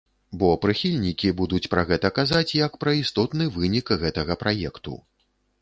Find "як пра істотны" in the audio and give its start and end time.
2.65-3.51